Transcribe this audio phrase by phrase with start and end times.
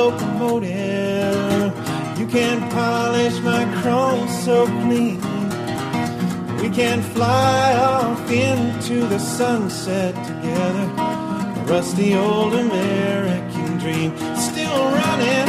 [0.00, 1.72] locomotive.
[2.18, 5.20] You can polish my chrome so clean.
[6.60, 10.86] We can fly off into the sunset together.
[11.60, 14.10] A rusty old American dream.
[14.48, 15.46] Still running.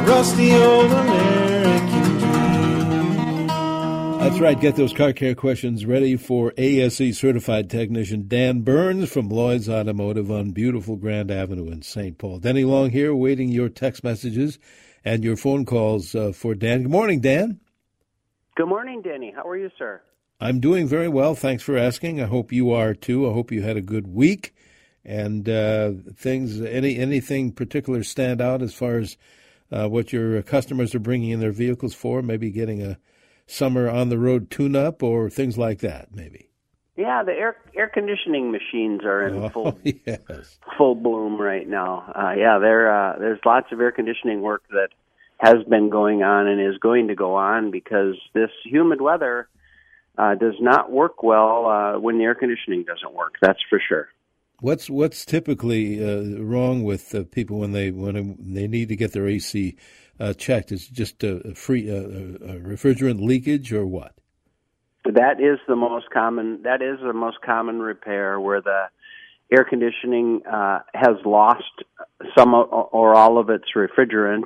[0.00, 2.13] A rusty old American.
[4.24, 4.58] That's right.
[4.58, 10.30] Get those car care questions ready for ASE certified technician Dan Burns from Lloyd's Automotive
[10.30, 12.16] on beautiful Grand Avenue in St.
[12.16, 12.38] Paul.
[12.38, 14.58] Denny Long here, waiting your text messages
[15.04, 16.84] and your phone calls uh, for Dan.
[16.84, 17.60] Good morning, Dan.
[18.56, 19.30] Good morning, Denny.
[19.36, 20.00] How are you, sir?
[20.40, 21.34] I'm doing very well.
[21.34, 22.22] Thanks for asking.
[22.22, 23.28] I hope you are too.
[23.28, 24.54] I hope you had a good week
[25.04, 26.62] and uh, things.
[26.62, 29.18] Any anything particular stand out as far as
[29.70, 32.22] uh, what your customers are bringing in their vehicles for?
[32.22, 32.98] Maybe getting a
[33.46, 36.14] summer on the road tune up or things like that.
[36.14, 36.48] Maybe.
[36.96, 40.58] Yeah, the air air conditioning machines are in Oh, full yes.
[40.78, 42.12] full bloom right now.
[42.14, 44.88] Uh, yeah, there uh, there's lots of air conditioning work that
[45.38, 49.48] has been going on and is going to go on because this humid weather
[50.16, 53.34] uh, does not work well uh, when the air conditioning doesn't work.
[53.42, 54.08] That's for sure.
[54.60, 59.12] What's what's typically uh, wrong with uh, people when they when they need to get
[59.12, 59.76] their AC
[60.36, 60.72] checked?
[60.72, 64.14] Is just a, free uh, a refrigerant leakage or what?
[65.04, 66.62] That is the most common.
[66.62, 68.86] That is the most common repair where the
[69.52, 71.84] air conditioning uh, has lost
[72.36, 74.44] some or all of its refrigerant,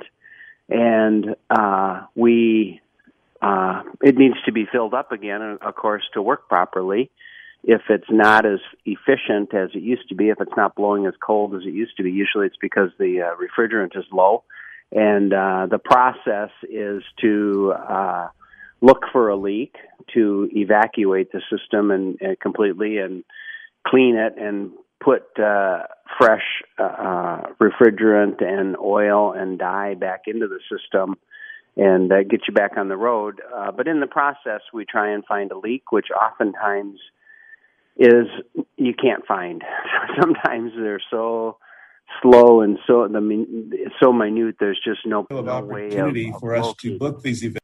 [0.67, 2.81] and uh, we
[3.41, 7.09] uh, it needs to be filled up again, uh, of course, to work properly.
[7.63, 11.13] If it's not as efficient as it used to be, if it's not blowing as
[11.21, 14.43] cold as it used to be, usually it's because the uh, refrigerant is low.
[14.91, 18.27] And uh, the process is to uh,
[18.81, 19.75] look for a leak,
[20.13, 23.23] to evacuate the system and, and completely and
[23.87, 25.83] clean it and put uh,
[26.17, 31.15] fresh uh, refrigerant and oil and dye back into the system
[31.77, 33.41] and uh, get you back on the road.
[33.55, 36.99] Uh, but in the process, we try and find a leak, which oftentimes
[37.97, 38.27] is
[38.75, 39.63] you can't find.
[40.19, 41.57] Sometimes they're so
[42.21, 44.55] slow and so the min- so minute.
[44.59, 47.59] There's just no, of no way of, opportunity of for us to book these events.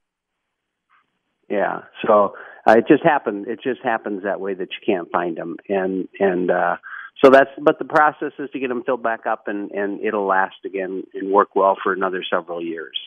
[1.50, 1.84] Yeah.
[2.06, 2.34] So
[2.68, 3.48] uh, it just happened.
[3.48, 6.78] It just happens that way that you can't find them, and and uh,
[7.24, 7.52] so that's.
[7.62, 11.04] But the process is to get them filled back up, and and it'll last again
[11.14, 12.98] and work well for another several years.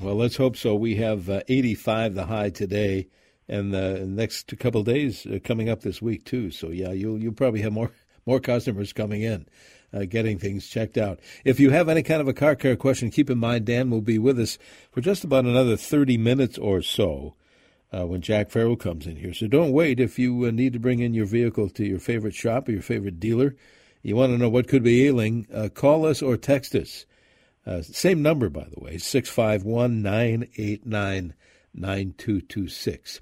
[0.00, 0.74] Well, let's hope so.
[0.74, 3.08] We have uh, 85 the high today,
[3.48, 6.50] and the next couple of days uh, coming up this week too.
[6.50, 7.92] So yeah, you'll you'll probably have more
[8.26, 9.46] more customers coming in,
[9.92, 11.20] uh, getting things checked out.
[11.44, 14.00] If you have any kind of a car care question, keep in mind Dan will
[14.00, 14.58] be with us
[14.90, 17.34] for just about another 30 minutes or so.
[17.92, 19.34] Uh, when Jack Farrell comes in here.
[19.34, 22.36] So don't wait if you uh, need to bring in your vehicle to your favorite
[22.36, 23.56] shop or your favorite dealer.
[24.00, 27.04] You want to know what could be ailing, uh, call us or text us.
[27.66, 31.34] Uh, same number, by the way, 651 989
[31.74, 33.20] 9226.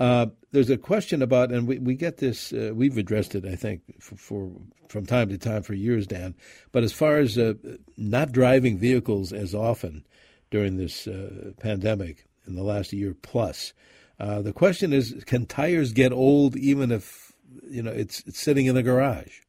[0.00, 3.54] Uh, there's a question about, and we, we get this, uh, we've addressed it, I
[3.54, 4.50] think, for, for
[4.88, 6.34] from time to time for years, Dan.
[6.72, 7.54] But as far as uh,
[7.96, 10.04] not driving vehicles as often
[10.50, 13.72] during this uh, pandemic in the last year plus,
[14.20, 17.32] uh, the question is, can tires get old even if
[17.68, 19.40] you know it's, it's sitting in the garage?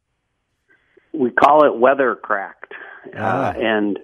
[1.14, 2.74] We call it weather cracked,
[3.16, 3.50] Ah.
[3.50, 4.00] uh, and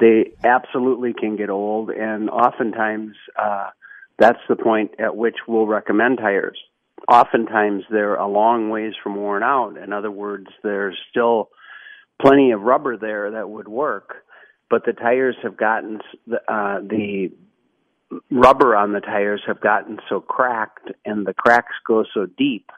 [0.00, 3.70] they absolutely can get old, and oftentimes uh,
[4.18, 6.58] that's the point at which we'll recommend tires.
[7.08, 9.76] Oftentimes they're a long ways from worn out.
[9.76, 11.50] In other words, there's still
[12.20, 14.24] plenty of rubber there that would work,
[14.68, 16.00] but the tires have gotten
[16.48, 17.30] uh, the
[18.30, 22.70] rubber on the tires have gotten so cracked and the cracks go so deep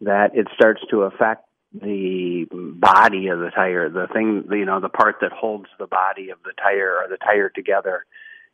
[0.00, 4.88] that it starts to affect the body of the tire, the thing, you know, the
[4.88, 8.04] part that holds the body of the tire or the tire together.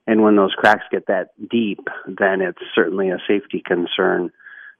[0.06, 4.30] And when those cracks get that deep, then it's certainly a safety concern,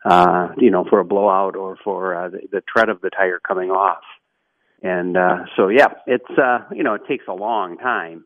[0.04, 3.38] uh, you know, for a blowout or for uh, the, the tread of the tire
[3.38, 4.02] coming off.
[4.82, 8.24] And uh, so, yeah, it's uh, you know, it takes a long time.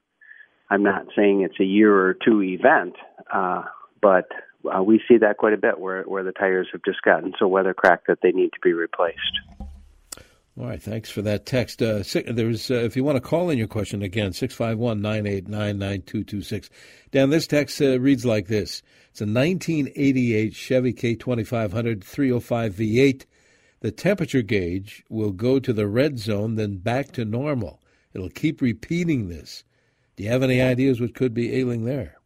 [0.71, 2.95] I'm not saying it's a year or two event,
[3.33, 3.65] uh,
[4.01, 4.29] but
[4.65, 7.47] uh, we see that quite a bit where where the tires have just gotten so
[7.49, 9.19] weather cracked that they need to be replaced.
[10.57, 11.83] All right, thanks for that text.
[11.83, 16.71] Uh, there's, uh, if you want to call in your question again, 651 989 9226.
[17.11, 18.81] Dan, this text uh, reads like this
[19.11, 23.25] It's a 1988 Chevy K2500 305 V8.
[23.81, 27.81] The temperature gauge will go to the red zone, then back to normal.
[28.15, 29.65] It'll keep repeating this.
[30.15, 32.21] Do you have any ideas what could be ailing there?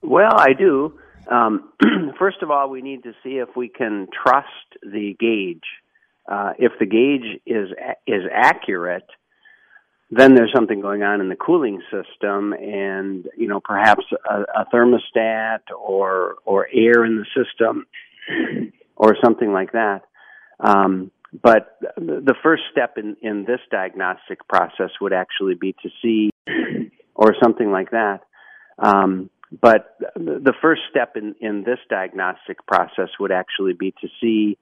[0.00, 0.98] Well, I do.
[1.30, 1.70] Um,
[2.18, 4.48] first of all, we need to see if we can trust
[4.82, 5.66] the gauge
[6.28, 7.70] uh, if the gauge is
[8.06, 9.06] is accurate,
[10.10, 14.66] then there's something going on in the cooling system, and you know perhaps a, a
[14.72, 17.86] thermostat or or air in the system,
[18.96, 20.02] or something like that.
[20.60, 21.10] Um,
[21.42, 26.30] but the first step in, in this diagnostic process would actually be to see,
[27.14, 28.20] or something like that.
[28.78, 34.58] Um, but the first step in, in this diagnostic process would actually be to see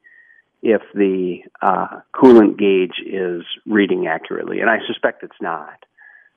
[0.64, 5.84] if the uh, coolant gauge is reading accurately, and I suspect it's not.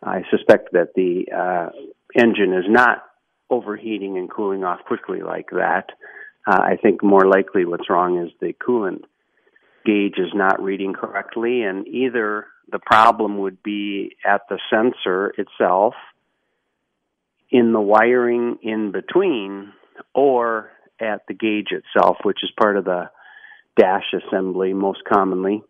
[0.04, 1.70] I suspect that the uh,
[2.14, 3.04] engine is not
[3.50, 5.86] overheating and cooling off quickly like that.
[6.46, 9.04] Uh, I think more likely what's wrong is the coolant
[9.86, 15.94] gauge is not reading correctly, and either the problem would be at the sensor itself,
[17.50, 19.72] in the wiring in between,
[20.14, 20.70] or
[21.00, 23.10] at the gauge itself, which is part of the
[23.78, 25.64] dash assembly most commonly.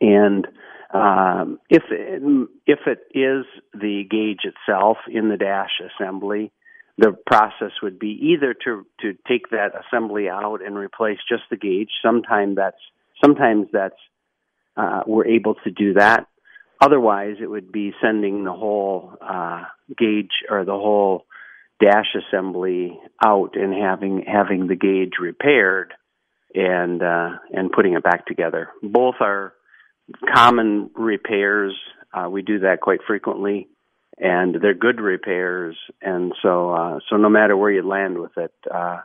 [0.00, 0.46] And
[0.92, 2.22] um, if it,
[2.66, 6.52] if it is the gauge itself in the dash assembly,
[6.98, 11.56] the process would be either to to take that assembly out and replace just the
[11.56, 11.88] gauge.
[12.04, 12.80] Sometimes that's
[13.24, 13.94] sometimes that's
[14.76, 16.26] uh, we're able to do that.
[16.80, 19.64] Otherwise, it would be sending the whole uh,
[19.96, 21.26] gauge or the whole
[21.80, 25.94] dash assembly out and having having the gauge repaired
[26.54, 28.68] and uh, and putting it back together.
[28.82, 29.54] Both are
[30.34, 31.74] common repairs.
[32.12, 33.68] Uh, we do that quite frequently,
[34.18, 35.76] and they're good repairs.
[36.02, 39.00] And so, uh, so no matter where you land with it, uh,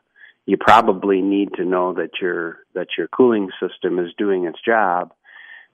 [0.46, 5.14] you probably need to know that your that your cooling system is doing its job.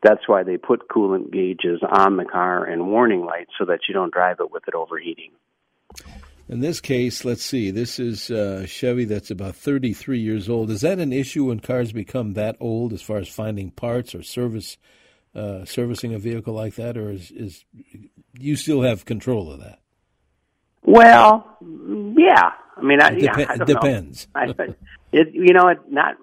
[0.04, 3.94] That's why they put coolant gauges on the car and warning lights so that you
[3.94, 5.32] don't drive it with it overheating.
[6.52, 10.70] In this case, let's see, this is a Chevy that's about 33 years old.
[10.70, 14.22] Is that an issue when cars become that old as far as finding parts or
[14.22, 14.78] service,
[15.34, 17.64] uh, servicing a vehicle like that, or is, is
[18.38, 19.80] you still have control of that?
[20.84, 22.52] Well, yeah.
[22.76, 24.28] I mean, I, it, yeah, I it depends.
[24.36, 24.48] I,
[25.14, 26.16] it, you know, it not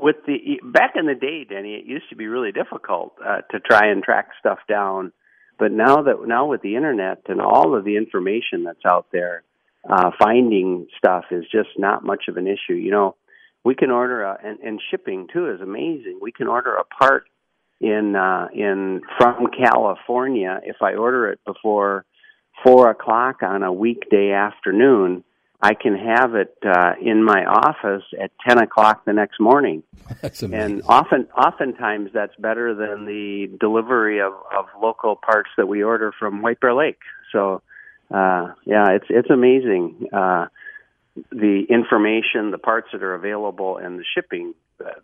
[0.00, 1.74] with the back in the day, Denny.
[1.74, 5.12] It used to be really difficult uh, to try and track stuff down
[5.58, 9.42] but now that now with the internet and all of the information that's out there,
[9.88, 12.74] uh, finding stuff is just not much of an issue.
[12.74, 13.16] You know,
[13.64, 16.18] we can order a, and, and shipping too is amazing.
[16.20, 17.24] We can order a part
[17.80, 22.04] in uh, in from California if I order it before
[22.64, 25.24] four o'clock on a weekday afternoon
[25.64, 29.82] I can have it uh, in my office at ten o'clock the next morning.
[30.20, 30.72] That's amazing.
[30.72, 36.12] And often, oftentimes, that's better than the delivery of, of local parts that we order
[36.18, 36.98] from White Bear Lake.
[37.32, 37.62] So,
[38.12, 40.48] uh, yeah, it's it's amazing uh,
[41.30, 44.52] the information, the parts that are available, and the shipping.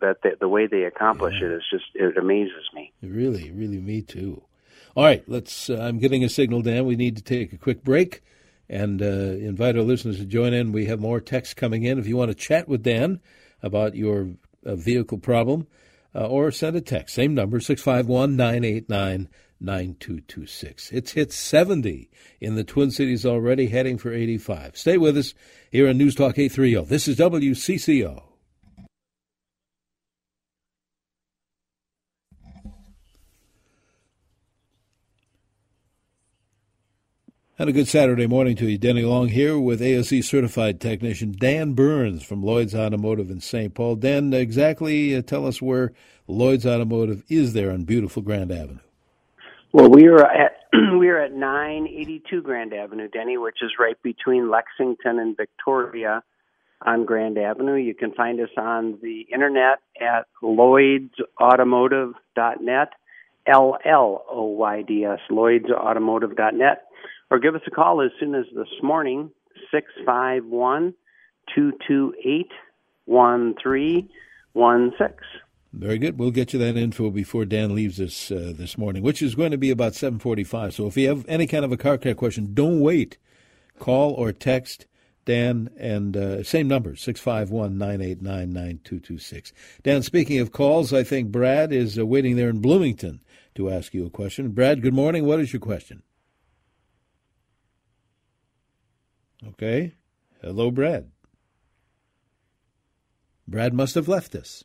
[0.01, 1.47] That the, the way they accomplish yeah.
[1.47, 2.91] it is just it amazes me.
[3.01, 4.43] Really, really, me too.
[4.95, 5.71] All right, let's.
[5.71, 6.85] Uh, I'm getting a signal, Dan.
[6.85, 8.21] We need to take a quick break
[8.71, 10.71] and uh, invite our listeners to join in.
[10.71, 11.99] We have more texts coming in.
[11.99, 13.19] If you want to chat with Dan
[13.61, 14.29] about your
[14.65, 15.67] uh, vehicle problem,
[16.15, 20.91] uh, or send a text, same number, 651 989 9226.
[20.91, 22.09] It's hit 70
[22.39, 24.77] in the Twin Cities already, heading for 85.
[24.77, 25.33] Stay with us
[25.69, 26.85] here on News Talk 830.
[26.85, 28.30] This is WCCO.
[37.61, 38.79] And a good Saturday morning to you.
[38.79, 43.75] Denny Long here with ASE certified technician Dan Burns from Lloyd's Automotive in St.
[43.75, 43.97] Paul.
[43.97, 45.93] Dan, exactly uh, tell us where
[46.25, 48.79] Lloyd's Automotive is there on beautiful Grand Avenue.
[49.73, 50.53] Well, we are at
[50.99, 56.23] we are at 982 Grand Avenue, Denny, which is right between Lexington and Victoria
[56.83, 57.75] on Grand Avenue.
[57.75, 62.89] You can find us on the internet at lloydsautomotive.net,
[63.45, 66.87] L L O Y D S, lloydsautomotive.net,
[67.31, 69.31] or give us a call as soon as this morning,
[69.71, 70.93] 651
[71.55, 72.51] 228
[73.05, 75.17] 1316.
[75.73, 76.19] Very good.
[76.19, 79.51] We'll get you that info before Dan leaves us uh, this morning, which is going
[79.51, 80.73] to be about 7:45.
[80.73, 83.17] So if you have any kind of a car care question, don't wait.
[83.79, 84.85] Call or text
[85.23, 89.53] Dan and uh, same number 651-989-9226.
[89.83, 93.21] Dan, speaking of calls, I think Brad is uh, waiting there in Bloomington
[93.55, 94.49] to ask you a question.
[94.49, 95.25] Brad, good morning.
[95.25, 96.03] What is your question?
[99.47, 99.93] Okay.
[100.41, 101.11] Hello, Brad.
[103.47, 104.63] Brad must have left us.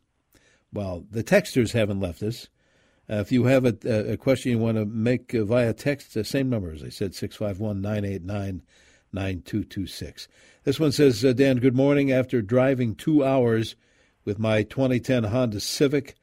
[0.72, 2.48] Well, the texters haven't left us.
[3.08, 6.24] Uh, if you have a, a, question you want to make uh, via text, the
[6.24, 8.62] same number as I said, 651 989
[9.12, 10.28] 9226.
[10.64, 12.10] This one says, uh, Dan, good morning.
[12.10, 13.76] After driving two hours
[14.24, 16.16] with my 2010 Honda Civic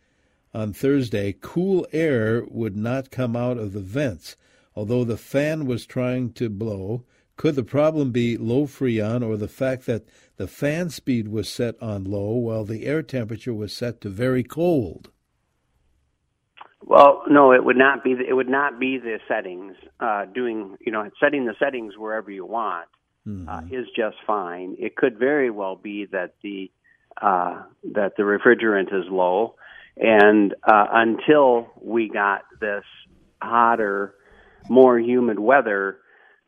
[0.53, 4.36] on Thursday, cool air would not come out of the vents,
[4.75, 7.05] although the fan was trying to blow.
[7.43, 10.07] Could the problem be low freon or the fact that
[10.38, 14.45] the fan speed was set on low while the air temperature was set to very
[14.45, 15.09] cold?
[16.81, 18.12] Well, no, it would not be.
[18.12, 19.75] it would not be the settings.
[20.00, 22.88] Uh, doing, you know, setting the settings wherever you want
[23.27, 23.50] mm-hmm.
[23.50, 24.77] uh, is just fine.
[24.79, 26.71] It could very well be that the
[27.21, 29.55] uh, that the refrigerant is low,
[29.97, 32.85] and uh, until we got this
[33.41, 34.15] hotter,
[34.69, 35.97] more humid weather,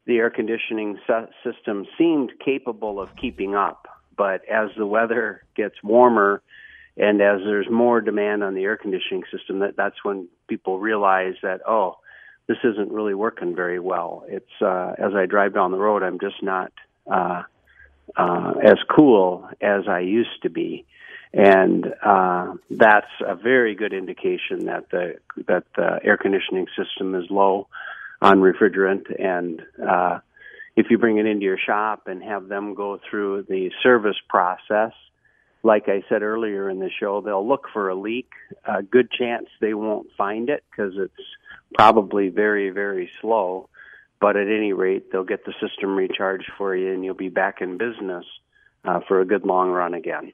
[0.05, 0.99] the air conditioning
[1.43, 3.87] system seemed capable of keeping up.
[4.17, 6.41] But as the weather gets warmer
[6.97, 11.35] and as there's more demand on the air conditioning system, that that's when people realize
[11.41, 11.97] that oh,
[12.47, 14.23] this isn't really working very well.
[14.27, 16.71] It's uh, as I drive down the road, I'm just not
[17.11, 17.43] uh,
[18.15, 20.85] uh, as cool as I used to be,
[21.33, 25.15] and uh, that's a very good indication that the
[25.47, 27.67] that the air conditioning system is low
[28.25, 30.19] on refrigerant and uh,
[30.75, 34.91] if you bring it into your shop and have them go through the service process
[35.65, 38.29] like I said earlier in the show, they'll look for a leak.
[38.65, 41.27] A good chance they won't find it because it's
[41.73, 43.67] probably very, very slow.
[44.21, 47.61] But at any rate, they'll get the system recharged for you and you'll be back
[47.61, 48.25] in business
[48.85, 50.33] uh, for a good long run again.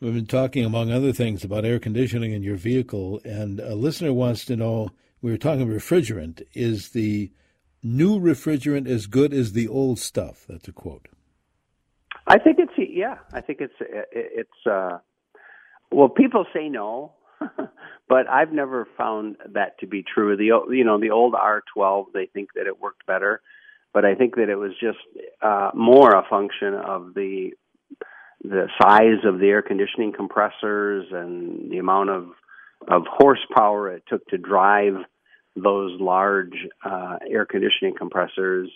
[0.00, 4.14] We've been talking, among other things, about air conditioning in your vehicle, and a listener
[4.14, 4.90] wants to know
[5.22, 6.42] we were talking refrigerant.
[6.54, 7.30] Is the
[7.82, 10.44] new refrigerant as good as the old stuff?
[10.48, 11.08] That's a quote.
[12.26, 13.16] I think it's yeah.
[13.32, 14.98] I think it's it's uh,
[15.90, 17.12] well, people say no,
[18.08, 20.36] but I've never found that to be true.
[20.36, 23.40] The you know the old R12, they think that it worked better,
[23.92, 24.98] but I think that it was just
[25.42, 27.50] uh, more a function of the
[28.42, 32.28] the size of the air conditioning compressors and the amount of
[32.88, 34.94] of horsepower it took to drive
[35.56, 36.54] those large
[36.84, 38.70] uh, air conditioning compressors.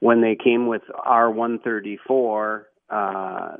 [0.00, 3.56] When they came with R134, uh,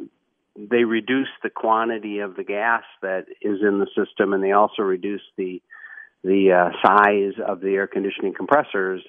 [0.57, 4.83] they reduce the quantity of the gas that is in the system, and they also
[4.83, 5.63] reduce the
[6.25, 9.03] the uh, size of the air conditioning compressors.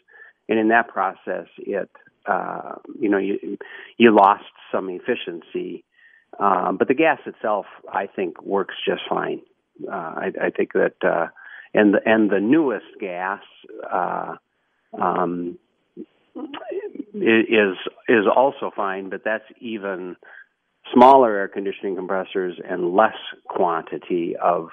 [0.49, 1.89] And in that process, it
[2.25, 3.57] uh, you know you
[3.97, 5.83] you lost some efficiency,
[6.39, 9.41] um, but the gas itself, I think, works just fine.
[9.87, 11.27] Uh, I, I think that uh,
[11.77, 13.41] and the, and the newest gas
[13.91, 14.35] uh,
[14.99, 15.59] um,
[17.13, 17.77] is
[18.09, 20.15] is also fine, but that's even
[20.91, 23.15] smaller air conditioning compressors and less
[23.47, 24.69] quantity of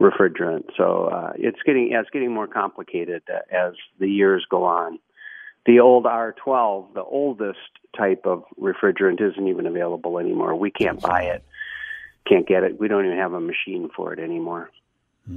[0.00, 0.64] refrigerant.
[0.76, 4.98] So uh, it's getting yeah, it's getting more complicated as the years go on.
[5.66, 7.58] The old R12, the oldest
[7.96, 10.56] type of refrigerant, isn't even available anymore.
[10.56, 11.44] We can't buy it,
[12.26, 12.80] can't get it.
[12.80, 14.70] We don't even have a machine for it anymore.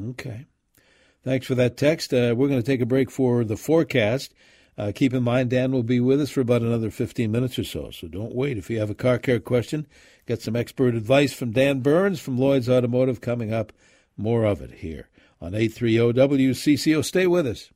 [0.09, 0.47] Okay.
[1.23, 2.13] Thanks for that text.
[2.13, 4.33] Uh, we're going to take a break for the forecast.
[4.77, 7.63] Uh, keep in mind, Dan will be with us for about another 15 minutes or
[7.63, 8.57] so, so don't wait.
[8.57, 9.87] If you have a car care question,
[10.27, 13.71] get some expert advice from Dan Burns from Lloyd's Automotive coming up.
[14.17, 15.09] More of it here
[15.41, 17.05] on 830 WCCO.
[17.05, 17.69] Stay with us.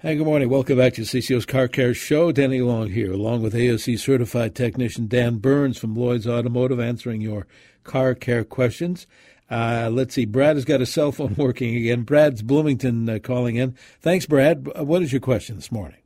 [0.00, 0.48] Hey, good morning.
[0.48, 2.30] Welcome back to CCO's Car Care Show.
[2.30, 7.48] Danny Long here, along with ASE certified technician Dan Burns from Lloyd's Automotive, answering your
[7.82, 9.08] car care questions.
[9.50, 10.24] Uh, let's see.
[10.24, 12.02] Brad has got a cell phone working again.
[12.02, 13.74] Brad's Bloomington uh, calling in.
[14.00, 14.68] Thanks, Brad.
[14.78, 15.98] Uh, what is your question this morning?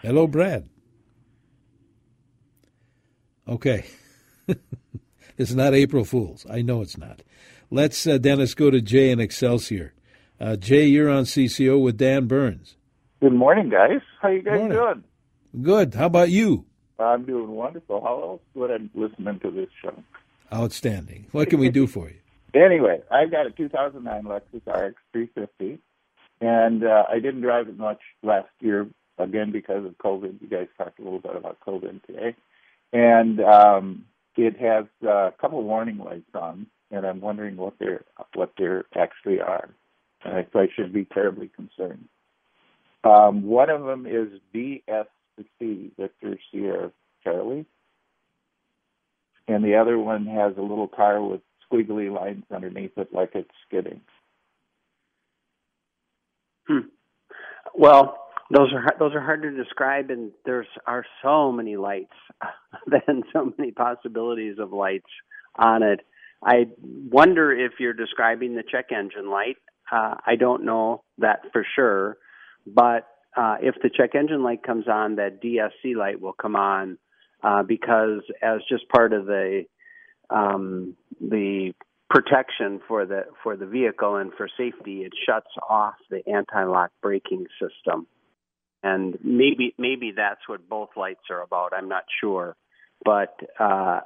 [0.00, 0.66] Hello, Brad.
[3.46, 3.84] Okay.
[5.36, 6.46] it's not April Fool's.
[6.48, 7.22] I know it's not.
[7.70, 9.92] Let's, uh, Dennis, go to Jay in Excelsior.
[10.40, 12.76] Uh, Jay, you're on CCO with Dan Burns.
[13.20, 14.00] Good morning, guys.
[14.22, 14.78] How you guys Morning.
[14.78, 15.04] doing?
[15.64, 15.94] Good.
[15.94, 16.64] How about you?
[16.98, 18.00] I'm doing wonderful.
[18.00, 19.94] How else would I listening to this show?
[20.52, 21.26] Outstanding.
[21.32, 22.16] What can we do for you?
[22.54, 25.78] Anyway, I've got a 2009 Lexus RX 350,
[26.40, 30.40] and uh, I didn't drive it much last year, again because of COVID.
[30.40, 32.34] You guys talked a little bit about COVID today,
[32.90, 38.04] and um, it has uh, a couple warning lights on, and I'm wondering what they're
[38.34, 39.68] what they're actually are,
[40.28, 42.08] and if I should be terribly concerned.
[43.04, 46.92] Um, one of them is VSC, Victor Sierra
[47.22, 47.66] Charlie,
[49.46, 53.50] and the other one has a little tire with squiggly lines underneath it, like it's
[53.66, 54.00] skidding.
[56.66, 56.88] Hmm.
[57.74, 58.18] Well,
[58.50, 62.14] those are those are hard to describe, and there's are so many lights,
[62.86, 65.10] then so many possibilities of lights
[65.56, 66.00] on it.
[66.42, 66.68] I
[67.10, 69.56] wonder if you're describing the check engine light.
[69.90, 72.18] Uh, I don't know that for sure,
[72.66, 76.98] but uh, if the check engine light comes on, that VSC light will come on
[77.42, 79.64] uh, because as just part of the
[80.30, 81.72] um, the
[82.10, 87.46] protection for the for the vehicle and for safety, it shuts off the anti-lock braking
[87.60, 88.06] system.
[88.82, 91.72] And maybe maybe that's what both lights are about.
[91.76, 92.56] I'm not sure,
[93.04, 94.00] but uh,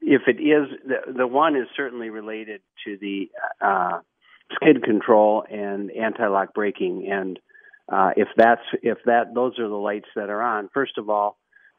[0.00, 3.30] if it is, the, the one is certainly related to the
[3.60, 4.00] uh,
[4.54, 7.08] skid control and anti-lock braking.
[7.10, 7.38] And
[7.90, 11.38] uh, if that's if that those are the lights that are on, first of all,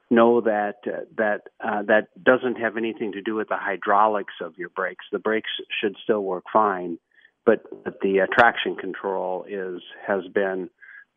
[0.09, 4.57] know that uh, that uh, that doesn't have anything to do with the hydraulics of
[4.57, 5.05] your brakes.
[5.11, 5.49] The brakes
[5.81, 6.97] should still work fine,
[7.45, 10.69] but, but the uh, traction control is has been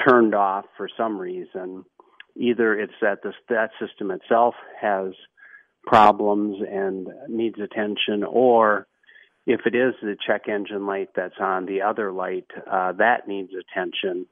[0.09, 1.85] turned off for some reason.
[2.37, 5.13] Either it's that the that system itself has
[5.87, 8.87] problems and needs attention, or
[9.47, 13.51] if it is the check engine light that's on, the other light uh, that needs
[13.53, 14.27] attention.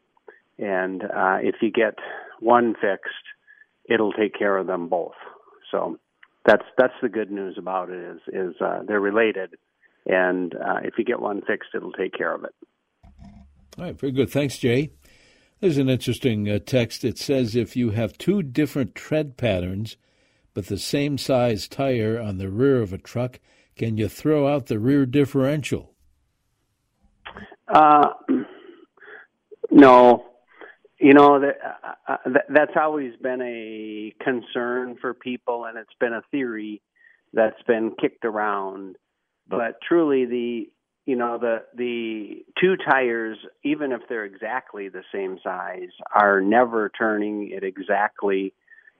[0.58, 1.94] And uh, if you get
[2.40, 3.14] one fixed,
[3.88, 5.14] it'll take care of them both.
[5.70, 5.98] So
[6.46, 9.56] that's that's the good news about it is is uh, they're related,
[10.06, 12.54] and uh, if you get one fixed, it'll take care of it.
[13.76, 14.30] All right, very good.
[14.30, 14.90] Thanks, Jay.
[15.60, 17.04] There's an interesting uh, text.
[17.04, 19.96] It says if you have two different tread patterns,
[20.54, 23.40] but the same size tire on the rear of a truck,
[23.78, 25.94] can you throw out the rear differential?
[27.72, 28.08] Uh,
[29.70, 30.24] no,
[30.98, 31.58] you know that,
[32.08, 36.82] uh, that that's always been a concern for people, and it's been a theory
[37.32, 38.96] that's been kicked around.
[39.48, 40.70] But truly, the
[41.06, 46.90] you know the the two tires, even if they're exactly the same size, are never
[46.98, 48.52] turning at exactly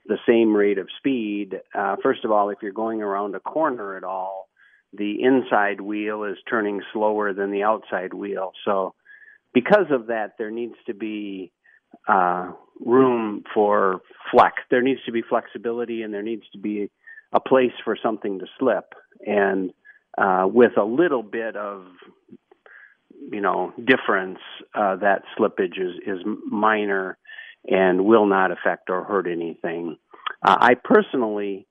[0.07, 1.61] the same rate of speed.
[1.75, 4.48] Uh, first of all, if you're going around a corner at all,
[4.93, 8.53] the inside wheel is turning slower than the outside wheel.
[8.65, 8.95] So,
[9.53, 11.53] because of that, there needs to be
[12.07, 12.53] uh,
[12.85, 14.57] room for flex.
[14.71, 16.91] There needs to be flexibility, and there needs to be
[17.33, 18.95] a place for something to slip.
[19.27, 19.73] And
[20.17, 21.85] uh, with a little bit of
[23.31, 24.39] you know difference,
[24.75, 26.21] uh, that slippage is is
[26.51, 27.19] minor
[27.67, 29.97] and will not affect or hurt anything.
[30.43, 31.68] Uh, I personally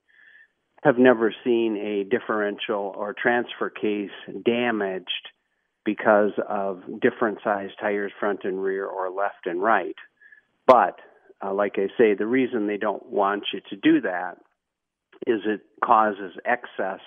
[0.82, 4.10] have never seen a differential or transfer case
[4.44, 5.28] damaged
[5.84, 9.96] because of different size tires front and rear or left and right.
[10.66, 11.00] But
[11.44, 14.38] uh, like I say, the reason they don't want you to do that
[15.26, 17.00] is it causes excess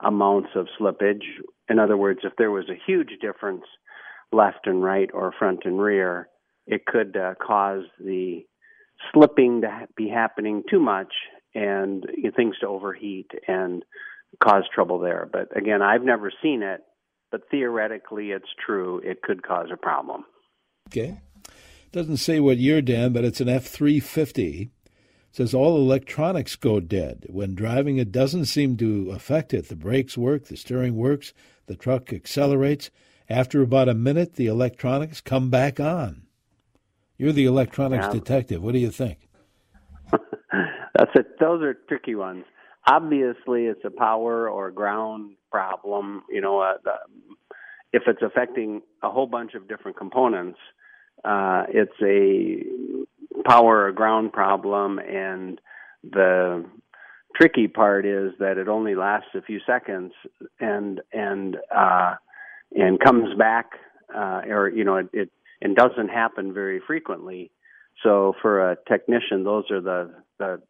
[0.00, 1.24] amounts of slippage.
[1.68, 3.64] In other words, if there was a huge difference
[4.32, 6.28] left and right or front and rear,
[6.66, 8.44] it could uh, cause the
[9.12, 11.12] slipping to be happening too much
[11.54, 13.84] and things to overheat and
[14.42, 15.28] cause trouble there.
[15.30, 16.82] But again, I've never seen it,
[17.30, 19.00] but theoretically it's true.
[19.04, 20.24] It could cause a problem.
[20.88, 21.20] Okay.
[21.92, 24.70] Doesn't say what year, Dan, but it's an F 350.
[25.32, 27.26] Says all electronics go dead.
[27.28, 29.68] When driving, it doesn't seem to affect it.
[29.68, 31.32] The brakes work, the steering works,
[31.66, 32.90] the truck accelerates.
[33.28, 36.22] After about a minute, the electronics come back on.
[37.16, 38.12] You're the electronics Yeah.
[38.12, 38.62] detective.
[38.62, 39.28] What do you think?
[41.14, 41.28] That's.
[41.38, 42.44] Those are tricky ones.
[42.86, 46.22] Obviously, it's a power or ground problem.
[46.30, 46.92] You know, uh, the,
[47.92, 50.58] if it's affecting a whole bunch of different components,
[51.24, 54.98] uh, it's a power or ground problem.
[54.98, 55.60] And
[56.02, 56.64] the
[57.36, 60.12] tricky part is that it only lasts a few seconds
[60.58, 62.14] and and uh,
[62.74, 63.72] and comes back,
[64.14, 65.30] uh, or you know, it, it
[65.62, 67.50] and doesn't happen very frequently.
[68.02, 70.62] So for a technician, those are the the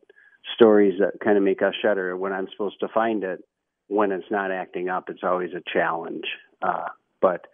[0.54, 3.44] stories that kind of make us shudder when I'm supposed to find it
[3.88, 5.08] when it's not acting up.
[5.08, 6.26] It's always a challenge.
[6.62, 6.88] Uh,
[7.20, 7.46] but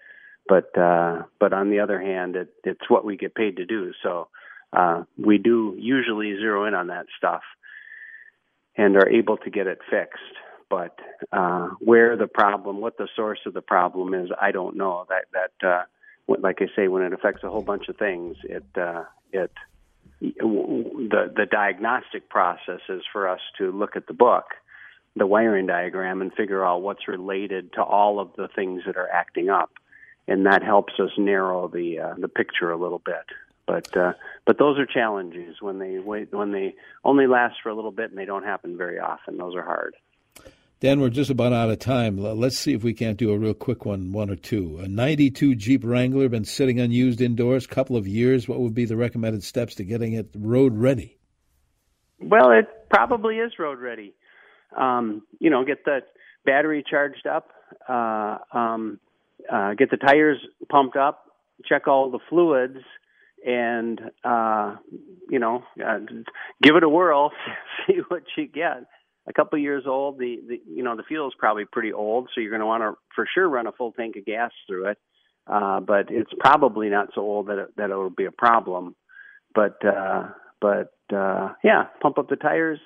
[0.48, 3.92] but uh, but on the other hand, it, it's what we get paid to do.
[4.02, 4.28] So
[4.72, 7.42] uh, we do usually zero in on that stuff
[8.76, 10.20] and are able to get it fixed.
[10.68, 10.98] But
[11.32, 15.06] uh, where the problem, what the source of the problem is, I don't know.
[15.08, 15.82] That that uh,
[16.28, 19.52] like I say, when it affects a whole bunch of things, it uh, it
[20.20, 24.44] the the diagnostic process is for us to look at the book,
[25.14, 29.10] the wiring diagram, and figure out what's related to all of the things that are
[29.10, 29.70] acting up,
[30.26, 33.26] and that helps us narrow the uh, the picture a little bit.
[33.66, 34.12] But uh,
[34.46, 36.74] but those are challenges when they when they
[37.04, 39.36] only last for a little bit and they don't happen very often.
[39.36, 39.96] Those are hard.
[40.78, 42.18] Dan, we're just about out of time.
[42.18, 44.78] Let's see if we can't do a real quick one, one or two.
[44.78, 48.46] A 92 Jeep Wrangler, been sitting unused indoors, couple of years.
[48.46, 51.16] What would be the recommended steps to getting it road ready?
[52.20, 54.12] Well, it probably is road ready.
[54.76, 56.00] Um, you know, get the
[56.44, 57.52] battery charged up,
[57.88, 59.00] uh, um,
[59.50, 61.24] uh, get the tires pumped up,
[61.64, 62.84] check all the fluids,
[63.46, 64.76] and uh,
[65.30, 66.00] you know, uh,
[66.62, 67.32] give it a whirl,
[67.86, 68.86] see what you get
[69.28, 72.40] a couple years old, the, the you know the fuel is probably pretty old, so
[72.40, 74.98] you're going to want to for sure run a full tank of gas through it.
[75.46, 78.96] Uh, but it's probably not so old that it, that it will be a problem.
[79.54, 80.28] But uh,
[80.60, 82.80] but uh, yeah, pump up the tires,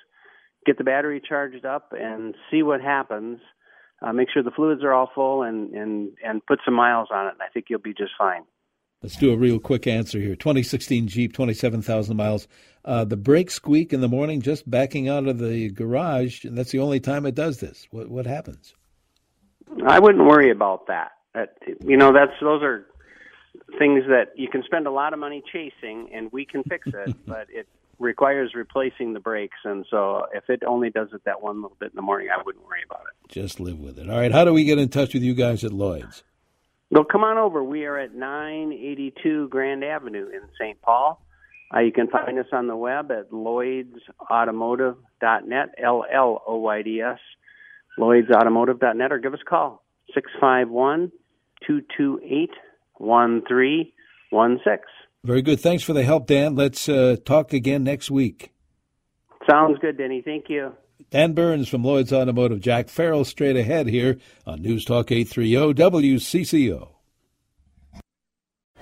[0.65, 3.39] get the battery charged up, and see what happens.
[4.01, 7.27] Uh, make sure the fluids are all full, and and and put some miles on
[7.27, 7.33] it.
[7.33, 8.43] And I think you'll be just fine.
[9.03, 10.35] Let's do a real quick answer here.
[10.35, 12.47] 2016 Jeep, 27,000 miles.
[12.83, 16.71] Uh, the brake squeak in the morning, just backing out of the garage, and that's
[16.71, 17.87] the only time it does this.
[17.91, 18.73] What what happens?
[19.87, 21.11] I wouldn't worry about that.
[21.33, 22.87] that you know, that's those are
[23.77, 27.15] things that you can spend a lot of money chasing, and we can fix it,
[27.25, 27.67] but it
[27.99, 29.57] requires replacing the brakes.
[29.63, 32.41] And so, if it only does it that one little bit in the morning, I
[32.43, 33.31] wouldn't worry about it.
[33.31, 34.09] Just live with it.
[34.09, 34.31] All right.
[34.31, 36.23] How do we get in touch with you guys at Lloyd's?
[36.89, 37.63] Well, come on over.
[37.63, 40.81] We are at 982 Grand Avenue in St.
[40.81, 41.23] Paul.
[41.73, 47.19] Uh, you can find us on the web at lloydsautomotive.net, L-L-O-Y-D-S,
[47.97, 49.81] lloydsautomotive.net, or give us a call,
[50.13, 51.11] 651
[51.65, 52.49] 228
[52.97, 54.79] 1316.
[55.23, 55.59] Very good.
[55.59, 56.55] Thanks for the help, Dan.
[56.55, 58.51] Let's uh, talk again next week.
[59.49, 60.21] Sounds good, Denny.
[60.23, 60.73] Thank you.
[61.09, 62.61] Dan Burns from Lloyd's Automotive.
[62.61, 66.89] Jack Farrell straight ahead here on News Talk 830 WCCO.